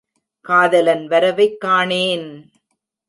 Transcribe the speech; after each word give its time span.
காதலன் 0.45 1.05
வரவைக் 1.07 1.57
காணேன்! 1.65 2.27